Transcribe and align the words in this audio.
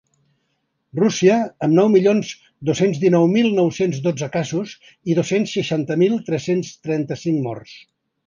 Rússia, 0.99 1.35
amb 1.65 1.75
nou 1.79 1.89
milions 1.95 2.31
dos-cents 2.69 3.01
dinou 3.03 3.27
mil 3.35 3.51
nou-cents 3.59 4.01
dotze 4.07 4.31
casos 4.37 4.73
i 5.13 5.17
dos-cents 5.19 5.55
seixanta 5.59 5.99
mil 6.05 6.19
tres-cents 6.31 6.73
trenta-cinc 6.89 7.41
morts. 7.51 7.77